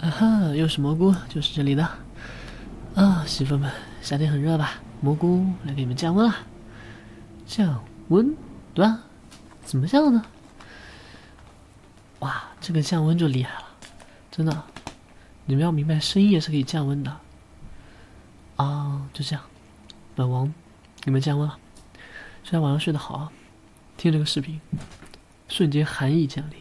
[0.00, 1.86] 啊哈，又是蘑菇，就是这里的。
[2.94, 4.74] 啊，媳妇们，夏天很热吧？
[5.02, 6.34] 蘑菇来给你们降温了。
[7.46, 8.34] 降温，
[8.72, 9.00] 对吧？
[9.62, 10.24] 怎么降呢？
[12.20, 13.64] 哇，这个降温就厉害了，
[14.30, 14.64] 真的。
[15.44, 17.14] 你们要明白，声音也是可以降温的。
[18.56, 19.44] 啊，就这样，
[20.14, 20.52] 本王
[21.04, 21.58] 你们降温了。
[22.42, 23.30] 现在晚上睡得好，
[23.98, 24.60] 听这个视频，
[25.48, 26.58] 瞬间寒意降临。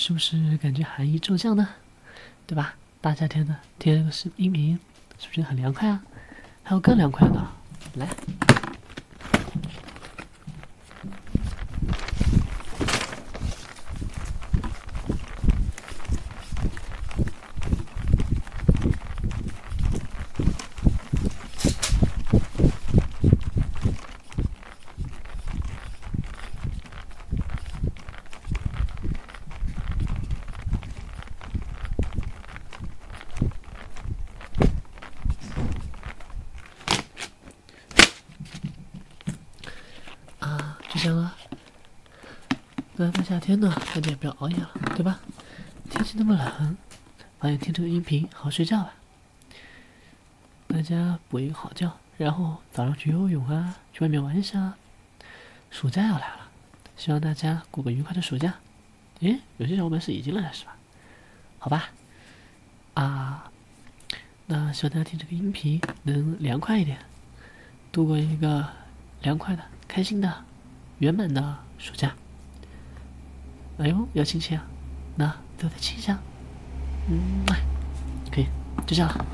[0.00, 1.68] 是不是感觉寒意骤降呢？
[2.46, 2.74] 对吧？
[3.02, 4.78] 大夏天的贴个视音频，
[5.18, 6.02] 是不是很凉快啊？
[6.62, 7.46] 还有更凉快的，
[7.96, 8.08] 来。
[41.00, 41.34] 就这样了。
[42.96, 45.18] 那大夏天呢，大家也不要熬夜了，对吧？
[45.88, 46.76] 天气那么冷，
[47.38, 48.92] 晚点听这个音频，好好睡觉吧。
[50.66, 54.74] 大家补一个好觉，然后早上去游泳啊，去外面玩一下。
[55.70, 56.50] 暑假要来了，
[56.98, 58.56] 希望大家过个愉快的暑假。
[59.20, 60.76] 诶，有些小伙伴是已经来了，是吧？
[61.58, 61.90] 好吧。
[62.92, 63.50] 啊，
[64.44, 66.98] 那希望大家听这个音频能凉快一点，
[67.90, 68.68] 度过一个
[69.22, 70.44] 凉快的、开心的。
[71.00, 72.14] 圆满的暑假，
[73.78, 74.66] 哎呦，要亲亲啊！
[75.16, 76.18] 那最后再亲一下，
[77.08, 77.44] 嗯，
[78.30, 78.46] 可以，
[78.86, 79.24] 就这样了，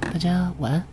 [0.00, 0.86] 大家晚安。